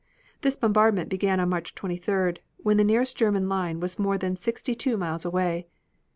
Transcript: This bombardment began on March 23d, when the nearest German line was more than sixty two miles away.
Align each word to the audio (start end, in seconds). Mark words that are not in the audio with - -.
This 0.41 0.55
bombardment 0.55 1.09
began 1.11 1.39
on 1.39 1.49
March 1.49 1.75
23d, 1.75 2.39
when 2.57 2.77
the 2.77 2.83
nearest 2.83 3.15
German 3.15 3.47
line 3.47 3.79
was 3.79 3.99
more 3.99 4.17
than 4.17 4.35
sixty 4.35 4.73
two 4.73 4.97
miles 4.97 5.25
away. 5.25 5.67